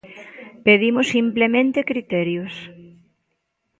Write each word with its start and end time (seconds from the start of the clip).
Pedimos 0.65 1.05
simplemente 1.15 1.87
criterios. 1.91 2.53